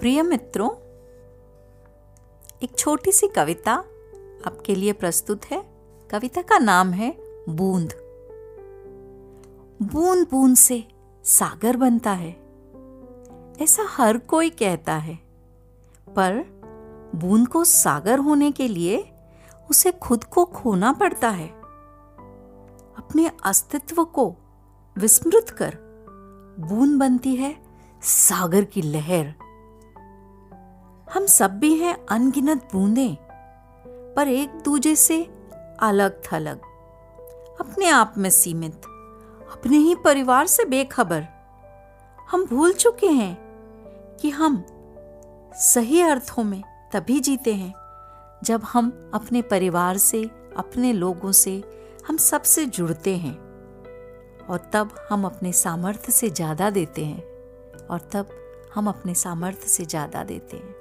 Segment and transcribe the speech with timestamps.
[0.00, 0.70] प्रिय मित्रों,
[2.62, 3.72] एक छोटी सी कविता
[4.46, 5.64] आपके लिए प्रस्तुत है।
[6.10, 7.16] कविता का नाम है
[7.48, 7.92] बूंद।
[9.82, 10.84] बूंद बूंद से
[11.24, 12.30] सागर बनता है।
[13.60, 15.18] ऐसा हर कोई कहता है।
[16.16, 16.44] पर
[17.14, 19.12] बूंद को सागर होने के लिए
[19.70, 21.48] उसे खुद को खोना पड़ता है।
[22.96, 24.36] अपने अस्तित्व को
[24.98, 25.78] विस्मृत कर
[26.58, 27.56] बूंद बनती है
[28.02, 29.45] सागर की लहर।
[31.08, 33.08] हम सब भी हैं अनगिनत बूंदे,
[34.16, 35.22] पर एक दूजे से
[35.82, 36.60] अलग थलग
[37.60, 38.86] अपने आप में सीमित,
[39.52, 41.26] अपने ही परिवार से बेखबर।
[42.28, 43.36] हम भूल चुके हैं
[44.20, 44.64] कि हम
[45.54, 47.72] सही अर्थों में तभी जीते हैं,
[48.44, 50.22] जब हम अपने परिवार से,
[50.56, 51.62] अपने लोगों से
[52.08, 53.36] हम सबसे जुड़ते हैं,
[54.46, 57.22] और तब हम अपने सामर्थ्य से ज़्यादा देते हैं,
[57.86, 58.28] और तब
[58.74, 60.75] हम अपने सामर्थ्य से ज़्यादा देते हैं।